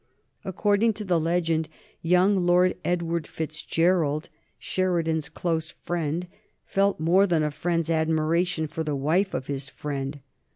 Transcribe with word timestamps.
According 0.43 0.93
to 0.93 1.05
the 1.05 1.19
legend 1.19 1.69
young 2.01 2.35
Lord 2.35 2.75
Edward 2.83 3.27
Fitzgerald, 3.27 4.29
Sheridan's 4.57 5.29
close 5.29 5.69
friend, 5.69 6.25
felt 6.65 6.99
more 6.99 7.27
than 7.27 7.43
a 7.43 7.51
friend's 7.51 7.91
admiration 7.91 8.65
for 8.65 8.83
the 8.83 8.95
wife 8.95 9.35
of 9.35 9.45
his 9.45 9.69
friend. 9.69 10.19